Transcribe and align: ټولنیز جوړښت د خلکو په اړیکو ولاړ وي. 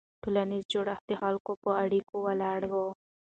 ټولنیز 0.23 0.63
جوړښت 0.73 1.05
د 1.09 1.11
خلکو 1.21 1.51
په 1.63 1.69
اړیکو 1.83 2.15
ولاړ 2.25 2.61
وي. 2.71 2.87